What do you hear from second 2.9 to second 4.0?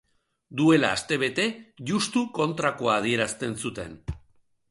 adierazten zuten.